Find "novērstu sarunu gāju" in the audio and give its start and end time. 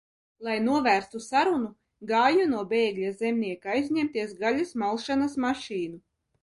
0.67-2.47